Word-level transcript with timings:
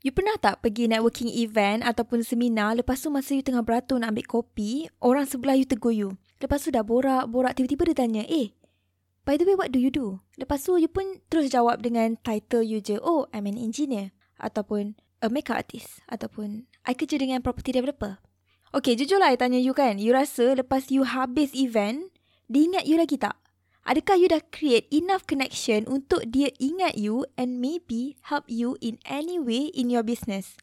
You 0.00 0.16
pernah 0.16 0.32
tak 0.40 0.64
pergi 0.64 0.88
networking 0.88 1.28
event 1.28 1.84
ataupun 1.84 2.24
seminar 2.24 2.72
lepas 2.72 2.96
tu 3.04 3.12
masa 3.12 3.36
you 3.36 3.44
tengah 3.44 3.60
beratur 3.60 4.00
nak 4.00 4.16
ambil 4.16 4.24
kopi, 4.24 4.88
orang 5.04 5.28
sebelah 5.28 5.60
you 5.60 5.68
tegur 5.68 5.92
you. 5.92 6.16
Lepas 6.40 6.64
tu 6.64 6.72
dah 6.72 6.80
borak-borak 6.80 7.52
tiba-tiba 7.52 7.92
dia 7.92 7.96
tanya, 8.00 8.24
eh, 8.24 8.56
by 9.28 9.36
the 9.36 9.44
way 9.44 9.52
what 9.52 9.68
do 9.68 9.76
you 9.76 9.92
do? 9.92 10.16
Lepas 10.40 10.64
tu 10.64 10.80
you 10.80 10.88
pun 10.88 11.20
terus 11.28 11.52
jawab 11.52 11.84
dengan 11.84 12.16
title 12.24 12.64
you 12.64 12.80
je, 12.80 12.96
oh 12.96 13.28
I'm 13.36 13.44
an 13.44 13.60
engineer. 13.60 14.16
Ataupun 14.40 14.96
a 15.20 15.28
makeup 15.28 15.60
artist. 15.60 16.00
Ataupun 16.08 16.64
I 16.88 16.96
kerja 16.96 17.20
dengan 17.20 17.44
property 17.44 17.76
developer. 17.76 18.16
Okay, 18.72 18.96
jujurlah 18.96 19.28
I 19.28 19.36
tanya 19.36 19.60
you 19.60 19.76
kan, 19.76 20.00
you 20.00 20.16
rasa 20.16 20.56
lepas 20.56 20.88
you 20.88 21.04
habis 21.04 21.52
event, 21.52 22.08
diingat 22.48 22.88
you 22.88 22.96
lagi 22.96 23.20
tak? 23.20 23.36
Adakah 23.88 24.20
you 24.20 24.28
dah 24.28 24.44
create 24.52 24.84
enough 24.92 25.24
connection 25.24 25.88
untuk 25.88 26.28
dia 26.28 26.52
ingat 26.60 27.00
you 27.00 27.24
and 27.40 27.64
maybe 27.64 28.20
help 28.28 28.44
you 28.44 28.76
in 28.84 29.00
any 29.08 29.40
way 29.40 29.72
in 29.72 29.88
your 29.88 30.04
business? 30.04 30.60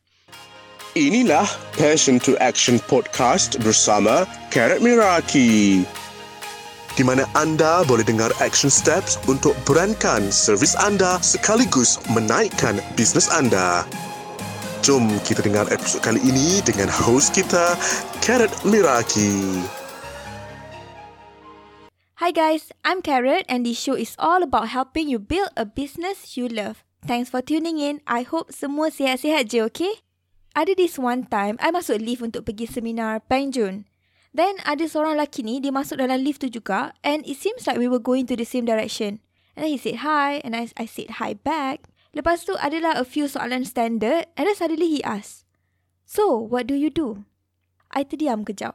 Inilah 0.93 1.49
Passion 1.73 2.21
to 2.21 2.37
Action 2.37 2.77
Podcast 2.85 3.57
bersama 3.65 4.29
Karat 4.53 4.85
Miraki. 4.85 5.81
Di 6.93 7.03
mana 7.05 7.25
anda 7.37 7.85
boleh 7.85 8.05
dengar 8.05 8.33
action 8.37 8.69
steps 8.69 9.17
untuk 9.29 9.53
berankan 9.65 10.29
servis 10.29 10.77
anda 10.77 11.17
sekaligus 11.21 11.97
menaikkan 12.13 12.81
bisnes 12.97 13.29
anda. 13.33 13.85
Jom 14.85 15.09
kita 15.25 15.41
dengar 15.41 15.65
episod 15.73 16.05
kali 16.05 16.21
ini 16.21 16.61
dengan 16.61 16.89
host 16.89 17.33
kita, 17.33 17.73
Karat 18.21 18.53
Miraki. 18.61 19.76
Hi 22.17 22.33
guys, 22.33 22.73
I'm 22.81 23.05
Carrot 23.05 23.45
and 23.45 23.61
this 23.61 23.77
show 23.77 23.93
is 23.93 24.17
all 24.17 24.41
about 24.41 24.73
helping 24.73 25.05
you 25.05 25.21
build 25.21 25.53
a 25.53 25.69
business 25.69 26.33
you 26.33 26.49
love. 26.49 26.81
Thanks 27.05 27.29
for 27.29 27.45
tuning 27.45 27.77
in. 27.77 28.01
I 28.09 28.25
hope 28.25 28.49
semua 28.49 28.89
sihat-sihat 28.89 29.53
je, 29.53 29.61
okay? 29.69 30.01
Ada 30.57 30.73
this 30.73 30.97
one 30.97 31.29
time, 31.29 31.61
I 31.61 31.69
masuk 31.69 32.01
lift 32.01 32.25
untuk 32.25 32.49
pergi 32.49 32.65
seminar 32.73 33.21
Penjun. 33.29 33.85
Then 34.33 34.57
ada 34.65 34.89
seorang 34.89 35.21
lelaki 35.21 35.45
ni, 35.45 35.61
dia 35.61 35.69
masuk 35.69 36.01
dalam 36.01 36.17
lift 36.25 36.41
tu 36.41 36.49
juga 36.49 36.97
and 37.05 37.21
it 37.21 37.37
seems 37.37 37.69
like 37.69 37.77
we 37.77 37.85
were 37.85 38.01
going 38.01 38.25
to 38.25 38.33
the 38.33 38.49
same 38.49 38.65
direction. 38.65 39.21
And 39.53 39.69
then 39.69 39.69
he 39.69 39.77
said 39.77 40.01
hi 40.01 40.41
and 40.41 40.57
I, 40.57 40.73
I 40.73 40.89
said 40.89 41.21
hi 41.21 41.37
back. 41.37 41.85
Lepas 42.17 42.49
tu 42.49 42.57
adalah 42.57 42.97
a 42.97 43.05
few 43.05 43.29
soalan 43.29 43.61
standard 43.61 44.25
and 44.33 44.49
then 44.49 44.57
suddenly 44.57 44.89
he 44.89 45.05
asked, 45.05 45.45
So, 46.09 46.33
what 46.33 46.65
do 46.65 46.73
you 46.73 46.89
do? 46.89 47.29
I 47.93 48.01
terdiam 48.01 48.41
kejap. 48.41 48.73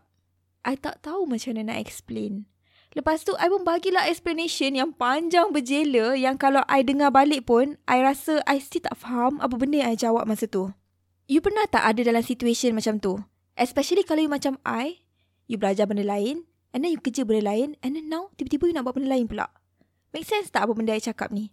I 0.62 0.78
tak 0.78 1.02
tahu 1.02 1.26
macam 1.26 1.58
mana 1.58 1.74
nak 1.74 1.82
explain. 1.82 2.46
Lepas 2.92 3.24
tu, 3.24 3.32
I 3.40 3.48
pun 3.48 3.64
bagilah 3.64 4.04
explanation 4.04 4.76
yang 4.76 4.92
panjang 4.92 5.48
berjela 5.48 6.12
yang 6.12 6.36
kalau 6.36 6.60
I 6.68 6.84
dengar 6.84 7.08
balik 7.08 7.48
pun, 7.48 7.80
I 7.88 8.04
rasa 8.04 8.44
I 8.44 8.60
still 8.60 8.84
tak 8.84 9.00
faham 9.00 9.40
apa 9.40 9.56
benda 9.56 9.80
yang 9.80 9.90
I 9.92 9.96
jawab 9.96 10.28
masa 10.28 10.44
tu. 10.44 10.76
You 11.24 11.40
pernah 11.40 11.64
tak 11.72 11.88
ada 11.88 12.04
dalam 12.04 12.20
situation 12.20 12.76
macam 12.76 13.00
tu? 13.00 13.16
Especially 13.56 14.04
kalau 14.04 14.20
you 14.20 14.28
macam 14.28 14.60
I, 14.68 15.00
you 15.48 15.56
belajar 15.56 15.88
benda 15.88 16.04
lain, 16.04 16.44
and 16.76 16.84
then 16.84 16.92
you 16.92 17.00
kerja 17.00 17.24
benda 17.24 17.48
lain, 17.48 17.80
and 17.80 17.96
then 17.96 18.12
now, 18.12 18.28
tiba-tiba 18.36 18.68
you 18.68 18.76
nak 18.76 18.84
buat 18.84 19.00
benda 19.00 19.08
lain 19.08 19.24
pula. 19.24 19.48
Make 20.12 20.28
sense 20.28 20.52
tak 20.52 20.68
apa 20.68 20.76
benda 20.76 20.92
I 20.92 21.00
cakap 21.00 21.32
ni? 21.32 21.48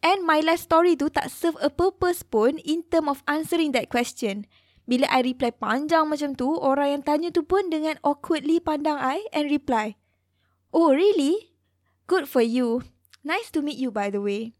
And 0.00 0.24
my 0.24 0.40
life 0.40 0.64
story 0.64 0.96
tu 0.96 1.12
tak 1.12 1.28
serve 1.28 1.60
a 1.60 1.68
purpose 1.68 2.24
pun 2.24 2.56
in 2.64 2.88
term 2.88 3.04
of 3.04 3.20
answering 3.28 3.76
that 3.76 3.92
question. 3.92 4.48
Bila 4.88 5.04
I 5.12 5.20
reply 5.20 5.52
panjang 5.52 6.08
macam 6.08 6.32
tu, 6.32 6.56
orang 6.56 6.96
yang 6.96 7.02
tanya 7.04 7.28
tu 7.28 7.44
pun 7.44 7.68
dengan 7.68 8.00
awkwardly 8.00 8.64
pandang 8.64 8.96
I 8.96 9.28
and 9.36 9.52
reply, 9.52 9.99
Oh, 10.70 10.94
really? 10.94 11.50
Good 12.06 12.30
for 12.30 12.42
you. 12.42 12.86
Nice 13.26 13.50
to 13.54 13.62
meet 13.62 13.78
you, 13.78 13.90
by 13.90 14.10
the 14.10 14.22
way. 14.22 14.54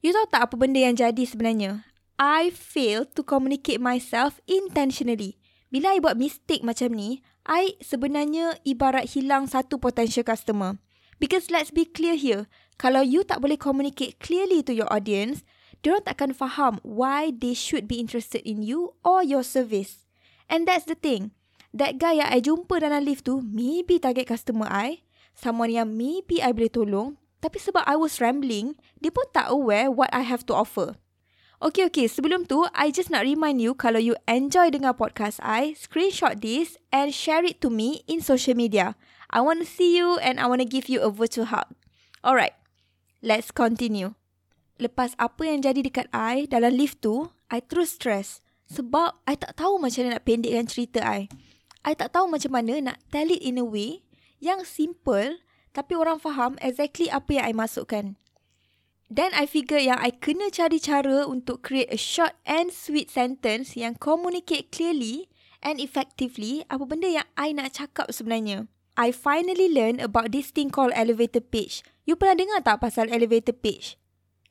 You 0.00 0.16
tahu 0.16 0.26
tak 0.32 0.48
apa 0.48 0.54
benda 0.56 0.80
yang 0.80 0.96
jadi 0.96 1.22
sebenarnya? 1.28 1.84
I 2.16 2.48
fail 2.48 3.04
to 3.12 3.20
communicate 3.20 3.78
myself 3.78 4.40
intentionally. 4.48 5.36
Bila 5.68 5.96
I 5.96 6.00
buat 6.00 6.16
mistake 6.16 6.64
macam 6.64 6.96
ni, 6.96 7.20
I 7.44 7.76
sebenarnya 7.84 8.60
ibarat 8.64 9.12
hilang 9.12 9.44
satu 9.44 9.76
potential 9.76 10.24
customer. 10.24 10.80
Because 11.20 11.52
let's 11.52 11.68
be 11.68 11.84
clear 11.84 12.16
here, 12.16 12.48
kalau 12.80 13.04
you 13.04 13.22
tak 13.22 13.44
boleh 13.44 13.60
communicate 13.60 14.18
clearly 14.18 14.64
to 14.64 14.72
your 14.72 14.88
audience, 14.88 15.46
diorang 15.84 16.02
tak 16.02 16.18
akan 16.18 16.32
faham 16.32 16.74
why 16.80 17.28
they 17.28 17.52
should 17.52 17.86
be 17.86 18.00
interested 18.00 18.40
in 18.42 18.64
you 18.64 18.96
or 19.04 19.20
your 19.20 19.44
service. 19.44 20.08
And 20.48 20.64
that's 20.64 20.88
the 20.88 20.96
thing. 20.96 21.36
That 21.70 22.00
guy 22.00 22.20
yang 22.20 22.28
I 22.32 22.40
jumpa 22.40 22.82
dalam 22.82 23.04
lift 23.04 23.28
tu, 23.28 23.44
maybe 23.44 24.00
target 24.00 24.28
customer 24.28 24.66
I, 24.66 25.04
someone 25.36 25.72
yang 25.72 25.96
maybe 25.96 26.40
I 26.40 26.52
boleh 26.54 26.72
tolong, 26.72 27.20
tapi 27.42 27.58
sebab 27.58 27.82
I 27.84 27.98
was 27.98 28.22
rambling, 28.22 28.78
dia 29.02 29.10
pun 29.10 29.26
tak 29.34 29.50
aware 29.50 29.90
what 29.90 30.12
I 30.14 30.22
have 30.22 30.46
to 30.46 30.54
offer. 30.54 30.94
Okay, 31.62 31.86
okay. 31.86 32.10
Sebelum 32.10 32.50
tu, 32.50 32.66
I 32.74 32.90
just 32.90 33.06
nak 33.06 33.22
remind 33.22 33.62
you 33.62 33.78
kalau 33.78 34.02
you 34.02 34.18
enjoy 34.26 34.74
dengar 34.74 34.98
podcast 34.98 35.38
I, 35.38 35.78
screenshot 35.78 36.42
this 36.42 36.74
and 36.90 37.14
share 37.14 37.46
it 37.46 37.62
to 37.62 37.70
me 37.70 38.02
in 38.10 38.18
social 38.18 38.58
media. 38.58 38.98
I 39.30 39.46
want 39.46 39.62
to 39.62 39.68
see 39.70 39.94
you 39.94 40.18
and 40.18 40.42
I 40.42 40.50
want 40.50 40.58
to 40.58 40.66
give 40.66 40.90
you 40.90 41.06
a 41.06 41.10
virtual 41.10 41.54
hug. 41.54 41.70
Alright, 42.26 42.58
let's 43.22 43.54
continue. 43.54 44.18
Lepas 44.82 45.14
apa 45.22 45.46
yang 45.46 45.62
jadi 45.62 45.86
dekat 45.86 46.10
I 46.10 46.50
dalam 46.50 46.74
lift 46.74 46.98
tu, 46.98 47.30
I 47.46 47.62
terus 47.62 47.94
stress. 47.94 48.42
Sebab 48.66 49.22
I 49.30 49.38
tak 49.38 49.54
tahu 49.62 49.78
macam 49.78 50.02
mana 50.02 50.18
nak 50.18 50.26
pendekkan 50.26 50.66
cerita 50.66 50.98
I. 50.98 51.30
I 51.86 51.94
tak 51.94 52.10
tahu 52.10 52.26
macam 52.26 52.58
mana 52.58 52.90
nak 52.90 52.98
tell 53.14 53.30
it 53.30 53.38
in 53.38 53.62
a 53.62 53.66
way 53.66 54.02
yang 54.42 54.66
simple 54.66 55.38
tapi 55.72 55.94
orang 55.94 56.18
faham 56.18 56.58
exactly 56.60 57.08
apa 57.08 57.38
yang 57.38 57.44
I 57.48 57.54
masukkan. 57.54 58.18
Then 59.12 59.30
I 59.36 59.44
figure 59.44 59.80
yang 59.80 60.00
I 60.00 60.10
kena 60.10 60.48
cari 60.48 60.80
cara 60.80 61.28
untuk 61.28 61.60
create 61.62 61.92
a 61.92 62.00
short 62.00 62.32
and 62.48 62.72
sweet 62.72 63.12
sentence 63.12 63.76
yang 63.76 63.96
communicate 64.00 64.72
clearly 64.72 65.28
and 65.60 65.78
effectively 65.78 66.64
apa 66.72 66.84
benda 66.88 67.08
yang 67.08 67.28
I 67.36 67.52
nak 67.52 67.76
cakap 67.76 68.08
sebenarnya. 68.10 68.66
I 68.96 69.12
finally 69.12 69.72
learn 69.72 70.00
about 70.00 70.32
this 70.32 70.52
thing 70.52 70.68
called 70.68 70.92
elevator 70.92 71.40
pitch. 71.40 71.84
You 72.04 72.16
pernah 72.16 72.36
dengar 72.40 72.60
tak 72.64 72.84
pasal 72.84 73.08
elevator 73.08 73.56
pitch? 73.56 73.96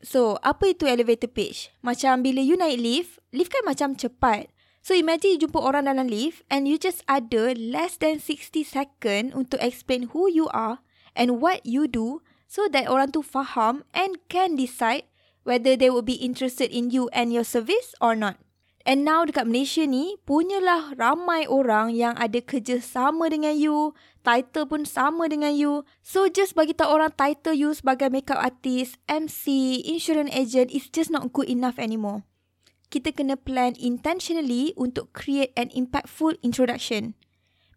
So, 0.01 0.41
apa 0.41 0.73
itu 0.73 0.89
elevator 0.89 1.29
pitch? 1.29 1.69
Macam 1.85 2.25
bila 2.25 2.41
you 2.41 2.57
naik 2.57 2.81
lift, 2.81 3.11
lift 3.29 3.53
kan 3.53 3.61
macam 3.61 3.93
cepat. 3.93 4.49
So 4.81 4.97
imagine 4.97 5.37
you 5.37 5.45
jumpa 5.45 5.61
orang 5.61 5.85
dalam 5.85 6.09
lift 6.09 6.41
and 6.49 6.65
you 6.65 6.81
just 6.81 7.05
ada 7.05 7.53
less 7.53 8.01
than 8.01 8.17
60 8.17 8.65
second 8.65 9.29
untuk 9.37 9.61
explain 9.61 10.09
who 10.09 10.25
you 10.25 10.49
are 10.49 10.81
and 11.13 11.37
what 11.37 11.61
you 11.61 11.85
do 11.85 12.25
so 12.49 12.65
that 12.73 12.89
orang 12.89 13.13
tu 13.13 13.21
faham 13.21 13.85
and 13.93 14.17
can 14.25 14.57
decide 14.57 15.05
whether 15.45 15.77
they 15.77 15.93
will 15.93 16.01
be 16.01 16.17
interested 16.17 16.73
in 16.73 16.89
you 16.89 17.13
and 17.13 17.29
your 17.29 17.45
service 17.45 17.93
or 18.01 18.17
not. 18.17 18.41
And 18.81 19.05
now 19.05 19.21
dekat 19.21 19.45
Malaysia 19.45 19.85
ni, 19.85 20.17
punyalah 20.25 20.97
ramai 20.97 21.45
orang 21.45 21.93
yang 21.93 22.17
ada 22.17 22.41
kerja 22.41 22.81
sama 22.81 23.29
dengan 23.29 23.53
you, 23.53 23.93
title 24.25 24.65
pun 24.65 24.89
sama 24.89 25.29
dengan 25.29 25.53
you. 25.53 25.85
So 26.01 26.25
just 26.25 26.57
bagi 26.57 26.73
tahu 26.73 26.89
orang 26.89 27.13
title 27.13 27.53
you 27.53 27.77
sebagai 27.77 28.09
makeup 28.09 28.41
artist, 28.41 28.97
MC, 29.05 29.77
insurance 29.85 30.33
agent 30.33 30.73
is 30.73 30.89
just 30.89 31.13
not 31.13 31.29
good 31.29 31.45
enough 31.45 31.77
anymore 31.77 32.25
kita 32.91 33.15
kena 33.15 33.39
plan 33.39 33.73
intentionally 33.79 34.75
untuk 34.75 35.15
create 35.15 35.55
an 35.55 35.71
impactful 35.71 36.35
introduction. 36.43 37.15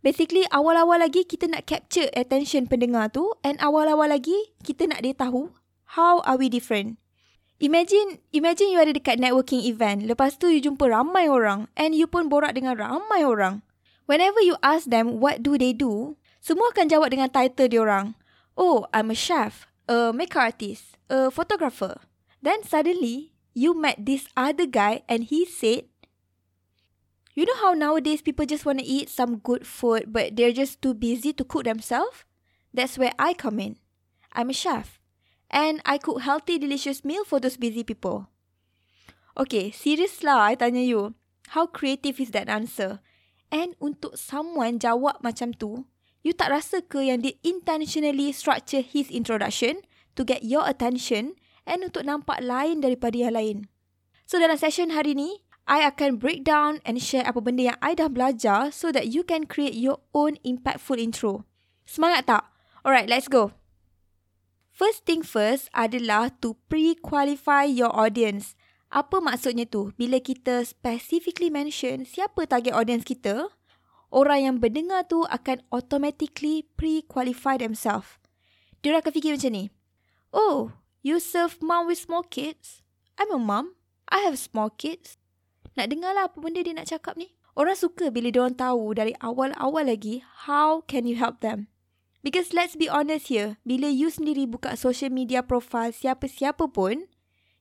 Basically, 0.04 0.44
awal-awal 0.52 1.00
lagi 1.00 1.24
kita 1.24 1.48
nak 1.48 1.64
capture 1.64 2.12
attention 2.12 2.68
pendengar 2.68 3.08
tu 3.08 3.32
and 3.40 3.56
awal-awal 3.64 4.10
lagi 4.10 4.36
kita 4.60 4.84
nak 4.84 5.00
dia 5.00 5.16
tahu 5.16 5.54
how 5.96 6.20
are 6.28 6.36
we 6.36 6.52
different. 6.52 7.00
Imagine, 7.62 8.20
imagine 8.34 8.68
you 8.74 8.82
ada 8.82 8.92
dekat 8.92 9.16
networking 9.16 9.64
event. 9.64 10.04
Lepas 10.04 10.36
tu 10.36 10.50
you 10.50 10.60
jumpa 10.60 10.90
ramai 10.90 11.30
orang 11.30 11.70
and 11.78 11.94
you 11.94 12.04
pun 12.04 12.28
borak 12.28 12.52
dengan 12.58 12.76
ramai 12.76 13.24
orang. 13.24 13.64
Whenever 14.04 14.42
you 14.44 14.58
ask 14.60 14.90
them 14.90 15.22
what 15.22 15.40
do 15.40 15.56
they 15.56 15.72
do, 15.72 16.18
semua 16.44 16.74
akan 16.76 16.92
jawab 16.92 17.08
dengan 17.08 17.32
title 17.32 17.70
dia 17.70 17.80
orang. 17.80 18.18
Oh, 18.52 18.84
I'm 18.92 19.08
a 19.08 19.16
chef, 19.16 19.64
a 19.88 20.12
makeup 20.12 20.52
artist, 20.52 21.00
a 21.08 21.32
photographer. 21.32 21.96
Then 22.44 22.60
suddenly, 22.60 23.33
you 23.54 23.72
met 23.72 24.04
this 24.04 24.26
other 24.36 24.66
guy 24.66 25.02
and 25.08 25.24
he 25.24 25.46
said, 25.46 25.86
You 27.34 27.46
know 27.46 27.58
how 27.62 27.72
nowadays 27.72 28.20
people 28.20 28.44
just 28.44 28.66
want 28.66 28.80
to 28.80 28.84
eat 28.84 29.08
some 29.08 29.38
good 29.38 29.66
food 29.66 30.12
but 30.12 30.36
they're 30.36 30.52
just 30.52 30.82
too 30.82 30.92
busy 30.92 31.32
to 31.32 31.44
cook 31.44 31.64
themselves? 31.64 32.26
That's 32.74 32.98
where 32.98 33.14
I 33.18 33.32
come 33.32 33.58
in. 33.58 33.78
I'm 34.34 34.50
a 34.50 34.52
chef. 34.52 34.98
And 35.50 35.80
I 35.86 35.98
cook 35.98 36.22
healthy, 36.22 36.58
delicious 36.58 37.04
meal 37.04 37.24
for 37.24 37.38
those 37.38 37.56
busy 37.56 37.84
people. 37.86 38.26
Okay, 39.38 39.70
serious 39.70 40.22
lah 40.22 40.50
I 40.50 40.54
tanya 40.58 40.82
you. 40.82 41.14
How 41.54 41.66
creative 41.66 42.18
is 42.18 42.34
that 42.34 42.50
answer? 42.50 42.98
And 43.54 43.78
untuk 43.78 44.18
someone 44.18 44.82
jawab 44.82 45.22
macam 45.22 45.54
tu, 45.54 45.86
you 46.26 46.34
tak 46.34 46.50
rasa 46.50 46.82
ke 46.82 47.06
yang 47.06 47.22
dia 47.22 47.38
intentionally 47.46 48.34
structure 48.34 48.82
his 48.82 49.06
introduction 49.14 49.78
to 50.18 50.26
get 50.26 50.42
your 50.42 50.66
attention 50.66 51.38
and 51.64 51.84
untuk 51.84 52.04
nampak 52.04 52.40
lain 52.40 52.80
daripada 52.80 53.16
yang 53.16 53.34
lain. 53.36 53.56
So 54.24 54.40
dalam 54.40 54.56
session 54.56 54.92
hari 54.92 55.12
ni, 55.12 55.44
I 55.64 55.80
akan 55.88 56.20
break 56.20 56.44
down 56.44 56.84
and 56.84 57.00
share 57.00 57.24
apa 57.24 57.40
benda 57.40 57.72
yang 57.72 57.78
I 57.80 57.96
dah 57.96 58.12
belajar 58.12 58.68
so 58.68 58.92
that 58.92 59.08
you 59.08 59.24
can 59.24 59.48
create 59.48 59.76
your 59.76 60.04
own 60.12 60.36
impactful 60.44 61.00
intro. 61.00 61.48
Semangat 61.88 62.28
tak? 62.28 62.44
Alright, 62.84 63.08
let's 63.08 63.32
go. 63.32 63.56
First 64.68 65.08
thing 65.08 65.24
first 65.24 65.72
adalah 65.72 66.34
to 66.44 66.60
pre-qualify 66.68 67.64
your 67.64 67.94
audience. 67.96 68.52
Apa 68.92 69.24
maksudnya 69.24 69.64
tu? 69.64 69.96
Bila 69.96 70.20
kita 70.20 70.68
specifically 70.68 71.48
mention 71.48 72.04
siapa 72.04 72.44
target 72.44 72.76
audience 72.76 73.08
kita, 73.08 73.48
orang 74.12 74.40
yang 74.44 74.56
berdengar 74.60 75.08
tu 75.08 75.24
akan 75.32 75.64
automatically 75.72 76.68
pre-qualify 76.76 77.56
themselves. 77.56 78.20
Dia 78.84 79.00
akan 79.00 79.12
fikir 79.16 79.32
macam 79.40 79.52
ni. 79.54 79.64
Oh, 80.28 80.76
you 81.04 81.20
serve 81.20 81.60
mom 81.60 81.84
with 81.84 82.00
small 82.00 82.24
kids? 82.24 82.80
I'm 83.20 83.28
a 83.28 83.36
mom. 83.36 83.76
I 84.08 84.24
have 84.24 84.40
small 84.40 84.72
kids. 84.72 85.20
Nak 85.76 85.92
dengar 85.92 86.16
lah 86.16 86.32
apa 86.32 86.40
benda 86.40 86.64
dia 86.64 86.72
nak 86.72 86.88
cakap 86.88 87.20
ni. 87.20 87.36
Orang 87.52 87.76
suka 87.76 88.08
bila 88.08 88.32
dia 88.32 88.40
orang 88.40 88.56
tahu 88.56 88.96
dari 88.96 89.12
awal-awal 89.20 89.84
lagi 89.84 90.24
how 90.48 90.80
can 90.88 91.04
you 91.04 91.20
help 91.20 91.44
them. 91.44 91.68
Because 92.24 92.56
let's 92.56 92.72
be 92.72 92.88
honest 92.88 93.28
here, 93.28 93.60
bila 93.68 93.92
you 93.92 94.08
sendiri 94.08 94.48
buka 94.48 94.80
social 94.80 95.12
media 95.12 95.44
profile 95.44 95.92
siapa-siapa 95.92 96.72
pun, 96.72 97.04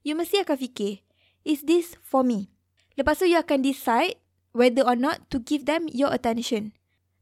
you 0.07 0.15
mesti 0.15 0.47
akan 0.47 0.55
fikir, 0.55 1.03
is 1.43 1.67
this 1.67 1.99
for 1.99 2.23
me? 2.23 2.47
Lepas 2.95 3.19
tu 3.19 3.27
you 3.27 3.35
akan 3.43 3.59
decide 3.59 4.23
whether 4.55 4.87
or 4.87 4.95
not 4.95 5.27
to 5.27 5.43
give 5.43 5.67
them 5.67 5.91
your 5.91 6.15
attention. 6.15 6.71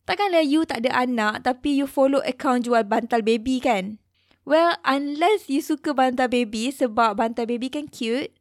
Takkanlah 0.05 0.45
you 0.45 0.69
tak 0.69 0.85
ada 0.85 1.01
anak 1.01 1.49
tapi 1.49 1.73
you 1.73 1.89
follow 1.89 2.21
account 2.29 2.69
jual 2.69 2.85
bantal 2.85 3.25
baby 3.25 3.57
kan? 3.57 3.97
Well, 4.41 4.77
unless 4.81 5.47
you 5.47 5.61
suka 5.61 5.93
bantal 5.93 6.29
baby 6.29 6.73
sebab 6.73 7.21
bantal 7.21 7.45
baby 7.45 7.69
kan 7.69 7.87
cute. 7.87 8.33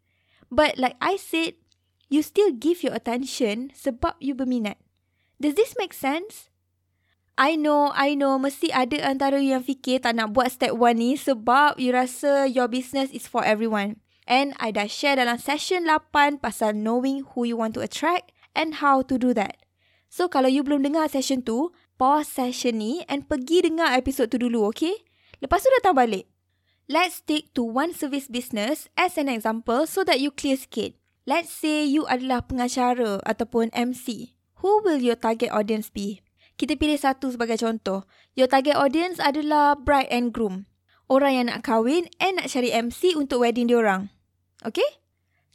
But 0.48 0.80
like 0.80 0.96
I 0.98 1.20
said, 1.20 1.60
you 2.10 2.24
still 2.24 2.50
give 2.50 2.82
your 2.82 2.96
attention 2.96 3.70
sebab 3.76 4.18
you 4.18 4.34
berminat. 4.34 4.80
Does 5.38 5.54
this 5.54 5.76
make 5.78 5.94
sense? 5.94 6.50
I 7.40 7.56
know, 7.56 7.88
I 7.96 8.12
know, 8.12 8.36
mesti 8.36 8.68
ada 8.68 9.00
antara 9.00 9.40
you 9.40 9.56
yang 9.56 9.64
fikir 9.64 10.04
tak 10.04 10.12
nak 10.12 10.36
buat 10.36 10.52
step 10.52 10.76
one 10.76 11.00
ni 11.00 11.16
sebab 11.16 11.80
you 11.80 11.88
rasa 11.88 12.44
your 12.44 12.68
business 12.68 13.08
is 13.16 13.24
for 13.24 13.40
everyone. 13.40 13.96
And 14.28 14.52
I 14.60 14.76
dah 14.76 14.84
share 14.84 15.16
dalam 15.16 15.40
session 15.40 15.88
8 15.88 16.12
pasal 16.44 16.76
knowing 16.76 17.24
who 17.32 17.48
you 17.48 17.56
want 17.56 17.72
to 17.74 17.82
attract 17.82 18.36
and 18.52 18.84
how 18.84 19.00
to 19.08 19.16
do 19.16 19.32
that. 19.32 19.56
So 20.12 20.28
kalau 20.28 20.52
you 20.52 20.60
belum 20.60 20.84
dengar 20.84 21.08
session 21.08 21.40
tu, 21.40 21.72
pause 21.96 22.28
session 22.28 22.82
ni 22.82 23.06
and 23.08 23.24
pergi 23.24 23.64
dengar 23.64 23.96
episod 23.96 24.28
tu 24.28 24.36
dulu, 24.36 24.68
okay? 24.68 25.00
Lepas 25.40 25.64
tu 25.64 25.68
datang 25.80 25.96
balik. 25.96 26.28
Let's 26.90 27.22
stick 27.22 27.50
to 27.56 27.62
one 27.64 27.96
service 27.96 28.28
business 28.28 28.90
as 28.98 29.16
an 29.16 29.30
example 29.30 29.86
so 29.86 30.04
that 30.04 30.20
you 30.20 30.30
clear 30.32 30.58
sikit. 30.58 30.94
Let's 31.24 31.52
say 31.52 31.86
you 31.86 32.04
adalah 32.06 32.44
pengacara 32.44 33.22
ataupun 33.24 33.70
MC. 33.72 34.36
Who 34.60 34.84
will 34.84 35.00
your 35.00 35.16
target 35.16 35.48
audience 35.50 35.88
be? 35.88 36.20
Kita 36.60 36.76
pilih 36.76 37.00
satu 37.00 37.32
sebagai 37.32 37.56
contoh. 37.56 38.04
Your 38.36 38.50
target 38.50 38.76
audience 38.76 39.16
adalah 39.16 39.78
bride 39.78 40.10
and 40.12 40.34
groom. 40.34 40.68
Orang 41.08 41.32
yang 41.32 41.46
nak 41.48 41.64
kahwin 41.64 42.10
and 42.20 42.38
nak 42.42 42.52
cari 42.52 42.70
MC 42.70 43.16
untuk 43.16 43.42
wedding 43.46 43.70
diorang. 43.70 44.12
Okay? 44.62 45.00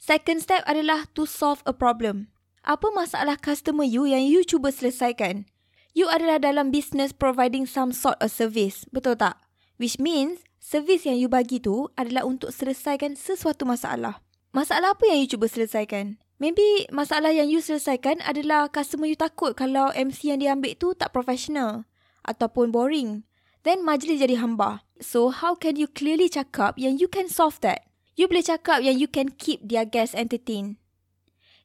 Second 0.00 0.42
step 0.42 0.66
adalah 0.66 1.06
to 1.14 1.28
solve 1.28 1.62
a 1.68 1.72
problem 1.76 2.34
apa 2.66 2.90
masalah 2.90 3.38
customer 3.38 3.86
you 3.86 4.04
yang 4.10 4.26
you 4.26 4.42
cuba 4.42 4.74
selesaikan? 4.74 5.46
You 5.94 6.10
adalah 6.10 6.42
dalam 6.42 6.74
business 6.74 7.14
providing 7.14 7.64
some 7.64 7.94
sort 7.94 8.18
of 8.18 8.34
service, 8.34 8.84
betul 8.90 9.16
tak? 9.16 9.38
Which 9.76 10.00
means, 10.00 10.40
service 10.56 11.04
yang 11.04 11.20
you 11.20 11.28
bagi 11.28 11.60
tu 11.60 11.92
adalah 12.00 12.24
untuk 12.24 12.52
selesaikan 12.52 13.16
sesuatu 13.16 13.68
masalah. 13.68 14.24
Masalah 14.56 14.96
apa 14.96 15.04
yang 15.04 15.20
you 15.20 15.28
cuba 15.28 15.52
selesaikan? 15.52 16.16
Maybe 16.36 16.84
masalah 16.92 17.32
yang 17.32 17.48
you 17.48 17.64
selesaikan 17.64 18.20
adalah 18.24 18.68
customer 18.68 19.08
you 19.08 19.16
takut 19.16 19.56
kalau 19.56 19.88
MC 19.96 20.32
yang 20.32 20.40
dia 20.40 20.52
ambil 20.52 20.76
tu 20.76 20.92
tak 20.92 21.12
professional 21.12 21.88
ataupun 22.28 22.72
boring. 22.72 23.24
Then 23.64 23.80
majlis 23.80 24.20
jadi 24.20 24.36
hamba. 24.40 24.84
So 25.00 25.32
how 25.32 25.56
can 25.56 25.80
you 25.80 25.88
clearly 25.88 26.28
cakap 26.28 26.76
yang 26.76 27.00
you 27.00 27.08
can 27.08 27.32
solve 27.32 27.60
that? 27.64 27.88
You 28.16 28.28
boleh 28.28 28.44
cakap 28.44 28.84
yang 28.84 28.96
you 28.96 29.08
can 29.08 29.32
keep 29.32 29.64
their 29.64 29.88
guests 29.88 30.16
entertained. 30.16 30.80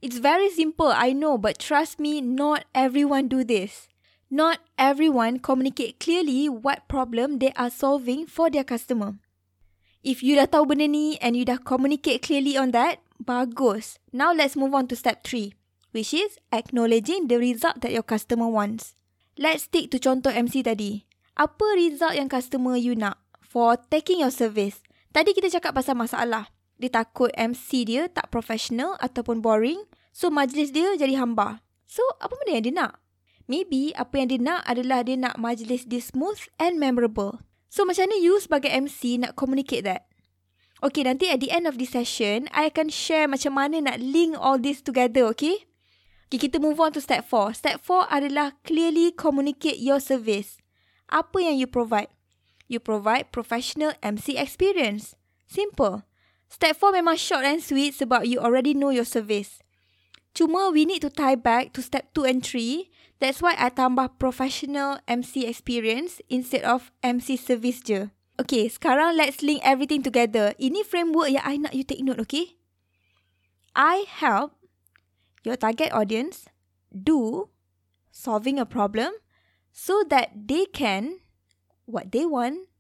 It's 0.02 0.18
very 0.18 0.50
simple, 0.50 0.90
I 0.90 1.14
know, 1.14 1.38
but 1.38 1.62
trust 1.62 2.00
me, 2.02 2.20
not 2.20 2.66
everyone 2.74 3.30
do 3.30 3.46
this. 3.46 3.91
Not 4.32 4.64
everyone 4.80 5.44
communicate 5.44 6.00
clearly 6.00 6.48
what 6.48 6.88
problem 6.88 7.44
they 7.44 7.52
are 7.60 7.68
solving 7.68 8.24
for 8.32 8.48
their 8.48 8.64
customer. 8.64 9.20
If 10.08 10.24
you 10.24 10.40
dah 10.40 10.48
tahu 10.48 10.72
benda 10.72 10.88
ni 10.88 11.20
and 11.20 11.36
you 11.36 11.44
dah 11.44 11.60
communicate 11.60 12.24
clearly 12.24 12.56
on 12.56 12.72
that, 12.72 13.04
bagus. 13.20 14.00
Now 14.16 14.32
let's 14.32 14.56
move 14.56 14.72
on 14.72 14.88
to 14.88 14.96
step 14.96 15.28
3, 15.28 15.52
which 15.92 16.16
is 16.16 16.40
acknowledging 16.56 17.28
the 17.28 17.44
result 17.44 17.84
that 17.84 17.92
your 17.92 18.08
customer 18.08 18.48
wants. 18.48 18.96
Let's 19.36 19.68
stick 19.68 19.92
to 19.92 20.00
contoh 20.00 20.32
MC 20.32 20.64
tadi. 20.64 21.04
Apa 21.36 21.76
result 21.76 22.16
yang 22.16 22.32
customer 22.32 22.80
you 22.80 22.96
nak 22.96 23.20
for 23.44 23.76
taking 23.92 24.24
your 24.24 24.32
service? 24.32 24.80
Tadi 25.12 25.36
kita 25.36 25.52
cakap 25.60 25.76
pasal 25.76 26.00
masalah. 26.00 26.48
Dia 26.80 26.88
takut 26.88 27.36
MC 27.36 27.84
dia 27.84 28.08
tak 28.08 28.32
professional 28.32 28.96
ataupun 29.04 29.44
boring. 29.44 29.84
So 30.16 30.32
majlis 30.32 30.72
dia 30.72 30.96
jadi 30.96 31.20
hamba. 31.20 31.60
So 31.84 32.00
apa 32.24 32.32
benda 32.40 32.56
yang 32.56 32.64
dia 32.64 32.76
nak? 32.80 33.01
Maybe 33.52 33.92
apa 34.00 34.16
yang 34.16 34.28
dia 34.32 34.40
nak 34.40 34.64
adalah 34.64 35.04
dia 35.04 35.20
nak 35.20 35.36
majlis 35.36 35.84
dia 35.84 36.00
smooth 36.00 36.40
and 36.56 36.80
memorable. 36.80 37.44
So 37.68 37.84
macam 37.84 38.08
mana 38.08 38.24
you 38.24 38.40
sebagai 38.40 38.72
MC 38.72 39.20
nak 39.20 39.36
communicate 39.36 39.84
that? 39.84 40.08
Okay, 40.80 41.04
nanti 41.04 41.28
at 41.28 41.44
the 41.44 41.52
end 41.52 41.68
of 41.68 41.76
this 41.76 41.92
session, 41.92 42.48
I 42.56 42.72
akan 42.72 42.88
share 42.88 43.28
macam 43.28 43.60
mana 43.60 43.84
nak 43.84 44.00
link 44.00 44.40
all 44.40 44.56
this 44.56 44.80
together, 44.80 45.28
okay? 45.36 45.68
Okay, 46.32 46.48
kita 46.48 46.64
move 46.64 46.80
on 46.80 46.96
to 46.96 47.04
step 47.04 47.28
4. 47.28 47.60
Step 47.60 47.84
4 47.84 48.08
adalah 48.08 48.56
clearly 48.64 49.12
communicate 49.12 49.84
your 49.84 50.00
service. 50.00 50.56
Apa 51.12 51.44
yang 51.44 51.60
you 51.60 51.68
provide? 51.68 52.08
You 52.72 52.80
provide 52.80 53.36
professional 53.36 53.92
MC 54.00 54.40
experience. 54.40 55.14
Simple. 55.44 56.08
Step 56.48 56.80
4 56.80 57.04
memang 57.04 57.20
short 57.20 57.44
and 57.44 57.60
sweet 57.60 57.96
sebab 57.96 58.24
you 58.24 58.40
already 58.40 58.72
know 58.72 58.96
your 58.96 59.08
service. 59.08 59.60
Cuma 60.36 60.72
we 60.72 60.84
need 60.84 61.04
to 61.04 61.12
tie 61.12 61.36
back 61.36 61.72
to 61.76 61.84
step 61.84 62.12
2 62.16 62.28
and 62.28 62.40
3. 62.44 62.91
That's 63.22 63.38
why 63.38 63.54
I 63.54 63.70
tambah 63.70 64.18
professional 64.18 64.98
MC 65.06 65.46
experience 65.46 66.26
instead 66.26 66.66
of 66.66 66.90
MC 67.06 67.38
service 67.38 67.78
je. 67.86 68.10
Okay, 68.42 68.66
sekarang 68.66 69.14
let's 69.14 69.46
link 69.46 69.62
everything 69.62 70.02
together. 70.02 70.58
Ini 70.58 70.82
framework 70.82 71.30
yang 71.30 71.46
I 71.46 71.62
nak 71.62 71.78
you 71.78 71.86
take 71.86 72.02
note, 72.02 72.18
okay? 72.26 72.58
I 73.78 74.10
help 74.10 74.58
your 75.46 75.54
target 75.54 75.94
audience 75.94 76.50
do 76.90 77.54
solving 78.10 78.58
a 78.58 78.66
problem 78.66 79.14
so 79.70 80.02
that 80.10 80.34
they 80.34 80.66
can 80.66 81.22
what 81.86 82.10
they 82.10 82.26
want 82.26 82.74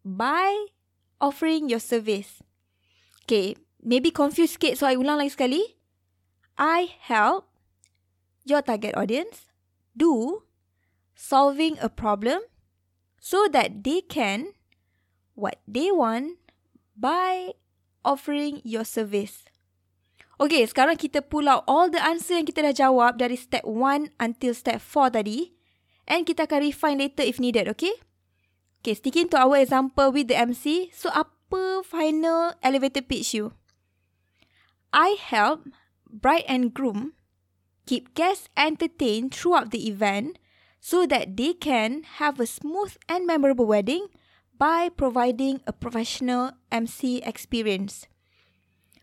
by 0.00 0.72
offering 1.20 1.68
your 1.68 1.84
service. 1.84 2.40
Okay, 3.28 3.60
maybe 3.84 4.08
confused 4.08 4.56
sikit 4.56 4.80
so 4.80 4.88
I 4.88 4.96
ulang 4.96 5.20
lagi 5.20 5.36
sekali. 5.36 5.76
I 6.56 6.96
help 7.04 7.52
your 8.48 8.64
target 8.64 8.96
audience 8.96 9.51
do 9.96 10.44
solving 11.14 11.78
a 11.80 11.88
problem 11.88 12.40
so 13.20 13.46
that 13.52 13.84
they 13.84 14.00
can 14.02 14.52
what 15.34 15.62
they 15.66 15.90
want 15.90 16.38
by 16.96 17.54
offering 18.04 18.60
your 18.64 18.84
service. 18.84 19.46
Okay, 20.42 20.66
sekarang 20.66 20.98
kita 20.98 21.22
pull 21.22 21.46
out 21.46 21.62
all 21.70 21.86
the 21.86 22.02
answer 22.02 22.34
yang 22.34 22.48
kita 22.48 22.66
dah 22.66 22.74
jawab 22.74 23.14
dari 23.14 23.38
step 23.38 23.62
1 23.62 24.10
until 24.18 24.50
step 24.50 24.82
4 24.82 25.14
tadi. 25.14 25.54
And 26.10 26.26
kita 26.26 26.50
akan 26.50 26.66
refine 26.66 26.98
later 26.98 27.22
if 27.22 27.38
needed, 27.38 27.70
okay? 27.70 27.94
Okay, 28.82 28.98
sticking 28.98 29.30
to 29.30 29.38
our 29.38 29.54
example 29.54 30.10
with 30.10 30.26
the 30.26 30.34
MC. 30.34 30.90
So, 30.90 31.14
apa 31.14 31.86
final 31.86 32.58
elevator 32.58 33.06
pitch 33.06 33.38
you? 33.38 33.54
I 34.90 35.14
help 35.14 35.70
bride 36.10 36.42
and 36.50 36.74
groom 36.74 37.14
keep 37.86 38.14
guests 38.14 38.48
entertained 38.56 39.34
throughout 39.34 39.70
the 39.70 39.88
event 39.88 40.38
so 40.80 41.06
that 41.06 41.36
they 41.36 41.54
can 41.54 42.02
have 42.18 42.40
a 42.40 42.46
smooth 42.46 42.96
and 43.08 43.26
memorable 43.26 43.66
wedding 43.66 44.08
by 44.58 44.88
providing 44.88 45.60
a 45.66 45.72
professional 45.72 46.52
MC 46.70 47.22
experience. 47.22 48.06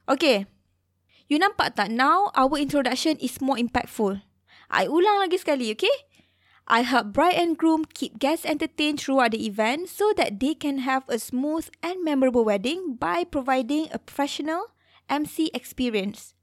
Okay. 0.07 0.47
You 1.29 1.37
nampak 1.37 1.77
tak 1.77 1.93
now 1.93 2.33
our 2.33 2.57
introduction 2.57 3.19
is 3.21 3.37
more 3.37 3.59
impactful. 3.59 4.23
I 4.69 4.89
ulang 4.89 5.21
lagi 5.21 5.37
sekali, 5.37 5.71
okay? 5.77 5.93
I 6.69 6.85
help 6.85 7.13
bride 7.17 7.37
and 7.37 7.57
groom 7.57 7.85
keep 7.85 8.21
guests 8.21 8.45
entertained 8.45 9.01
throughout 9.01 9.33
the 9.33 9.45
event 9.45 9.89
so 9.89 10.13
that 10.17 10.37
they 10.37 10.53
can 10.53 10.85
have 10.85 11.01
a 11.09 11.17
smooth 11.17 11.65
and 11.81 12.05
memorable 12.05 12.45
wedding 12.45 12.93
by 12.93 13.25
providing 13.25 13.89
a 13.89 13.97
professional 13.97 14.73
MC 15.09 15.49
experience. 15.53 16.37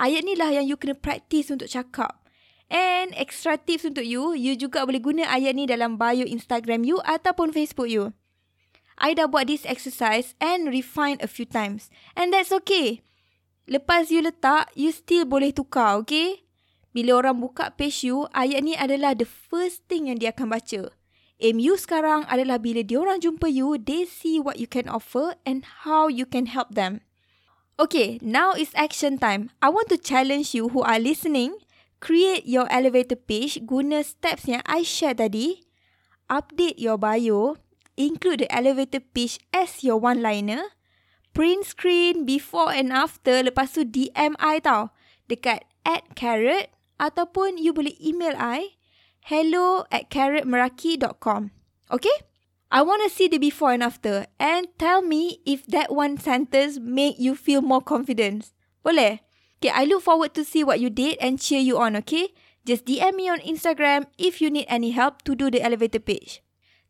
Ayat 0.00 0.24
ni 0.24 0.32
lah 0.36 0.48
yang 0.52 0.64
you 0.64 0.80
kena 0.80 0.96
practice 0.96 1.52
untuk 1.52 1.68
cakap. 1.68 2.22
And 2.72 3.12
extra 3.12 3.60
tips 3.60 3.84
untuk 3.84 4.08
you, 4.08 4.32
you 4.32 4.56
juga 4.56 4.88
boleh 4.88 5.04
guna 5.04 5.28
ayat 5.28 5.52
ni 5.52 5.68
dalam 5.68 6.00
bio 6.00 6.24
Instagram 6.24 6.88
you 6.88 7.04
ataupun 7.04 7.52
Facebook 7.52 7.92
you. 7.92 8.16
I 8.96 9.12
dah 9.12 9.28
buat 9.28 9.52
this 9.52 9.68
exercise 9.68 10.32
and 10.40 10.72
refine 10.72 11.20
a 11.20 11.28
few 11.28 11.44
times. 11.44 11.92
And 12.16 12.32
that's 12.32 12.48
okay. 12.64 13.04
Lepas 13.68 14.08
you 14.08 14.24
letak, 14.24 14.72
you 14.72 14.88
still 14.88 15.28
boleh 15.28 15.52
tukar, 15.52 16.00
okay? 16.00 16.48
Bila 16.92 17.24
orang 17.24 17.40
buka 17.40 17.72
page 17.72 18.04
you, 18.04 18.24
ayat 18.32 18.64
ni 18.64 18.72
adalah 18.76 19.12
the 19.12 19.28
first 19.28 19.84
thing 19.88 20.08
yang 20.08 20.20
dia 20.20 20.32
akan 20.32 20.52
baca. 20.52 20.92
Aim 21.42 21.58
you 21.58 21.74
sekarang 21.74 22.24
adalah 22.28 22.56
bila 22.56 22.80
dia 22.86 23.00
orang 23.00 23.18
jumpa 23.20 23.50
you, 23.50 23.74
they 23.76 24.08
see 24.08 24.38
what 24.38 24.56
you 24.56 24.68
can 24.68 24.88
offer 24.88 25.34
and 25.44 25.84
how 25.84 26.06
you 26.06 26.24
can 26.24 26.46
help 26.48 26.72
them. 26.72 27.04
Okay, 27.82 28.22
now 28.22 28.54
is 28.54 28.70
action 28.78 29.18
time. 29.18 29.50
I 29.58 29.66
want 29.66 29.90
to 29.90 29.98
challenge 29.98 30.54
you 30.54 30.70
who 30.70 30.86
are 30.86 31.02
listening. 31.02 31.58
Create 31.98 32.46
your 32.46 32.70
elevator 32.70 33.18
page 33.18 33.58
guna 33.66 34.06
steps 34.06 34.46
yang 34.46 34.62
I 34.62 34.86
share 34.86 35.18
tadi. 35.18 35.66
Update 36.30 36.78
your 36.78 36.94
bio. 36.94 37.58
Include 37.98 38.46
the 38.46 38.50
elevator 38.54 39.02
page 39.02 39.42
as 39.50 39.82
your 39.82 39.98
one-liner. 39.98 40.62
Print 41.34 41.66
screen 41.66 42.22
before 42.22 42.70
and 42.70 42.94
after. 42.94 43.42
Lepas 43.42 43.74
tu 43.74 43.82
DM 43.82 44.38
I 44.38 44.62
tau. 44.62 44.94
Dekat 45.26 45.66
at 45.82 46.06
carrot. 46.14 46.70
Ataupun 47.02 47.58
you 47.58 47.74
boleh 47.74 47.98
email 47.98 48.38
I. 48.38 48.78
Hello 49.26 49.90
at 49.90 50.06
carrotmeraki.com. 50.06 51.50
Okay? 51.90 52.30
I 52.72 52.80
want 52.80 53.04
to 53.04 53.12
see 53.12 53.28
the 53.28 53.36
before 53.36 53.72
and 53.76 53.82
after. 53.82 54.24
And 54.40 54.66
tell 54.78 55.02
me 55.02 55.44
if 55.44 55.66
that 55.66 55.92
one 55.92 56.16
sentence 56.16 56.80
make 56.80 57.20
you 57.20 57.36
feel 57.36 57.60
more 57.60 57.82
confident. 57.84 58.48
Boleh? 58.80 59.20
Okay, 59.60 59.68
I 59.68 59.84
look 59.84 60.00
forward 60.00 60.32
to 60.34 60.42
see 60.42 60.64
what 60.64 60.80
you 60.80 60.88
did 60.88 61.18
and 61.20 61.38
cheer 61.38 61.60
you 61.60 61.76
on, 61.76 61.94
okay? 62.00 62.32
Just 62.64 62.86
DM 62.86 63.14
me 63.14 63.28
on 63.28 63.44
Instagram 63.44 64.08
if 64.16 64.40
you 64.40 64.48
need 64.48 64.64
any 64.72 64.96
help 64.96 65.20
to 65.28 65.36
do 65.36 65.50
the 65.50 65.60
elevator 65.60 66.00
page. 66.00 66.40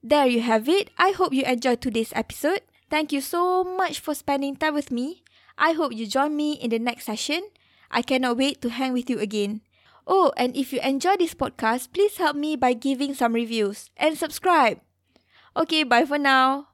There 0.01 0.27
you 0.27 0.41
have 0.41 0.69
it. 0.69 0.91
I 0.97 1.11
hope 1.11 1.35
you 1.35 1.43
enjoyed 1.43 1.83
today's 1.83 2.15
episode. 2.15 2.63
Thank 2.89 3.11
you 3.11 3.21
so 3.21 3.65
much 3.65 3.99
for 3.99 4.15
spending 4.15 4.55
time 4.55 4.75
with 4.75 4.93
me. 4.93 5.25
I 5.59 5.73
hope 5.73 5.93
you 5.93 6.07
join 6.07 6.37
me 6.37 6.53
in 6.63 6.71
the 6.71 6.79
next 6.79 7.07
session. 7.07 7.43
I 7.91 8.03
cannot 8.03 8.39
wait 8.39 8.63
to 8.63 8.71
hang 8.71 8.93
with 8.93 9.11
you 9.11 9.19
again. 9.19 9.63
Oh, 10.07 10.31
and 10.37 10.55
if 10.57 10.73
you 10.73 10.79
enjoy 10.79 11.17
this 11.19 11.35
podcast, 11.35 11.93
please 11.93 12.19
help 12.19 12.37
me 12.37 12.55
by 12.55 12.73
giving 12.73 13.15
some 13.15 13.35
reviews 13.35 13.91
and 13.97 14.17
subscribe. 14.17 14.79
Okay, 15.57 15.83
bye 15.85 16.05
for 16.05 16.19
now. 16.19 16.69